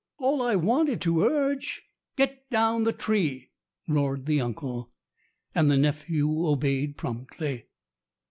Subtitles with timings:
[0.17, 1.83] "All I wanted to urge"
[2.17, 3.51] "Get down the tree,"
[3.87, 4.91] roared the uncle.
[5.53, 7.67] And the nephew obeyed promptly.